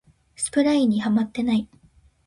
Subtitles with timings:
[0.35, 1.69] スプラインにハマってない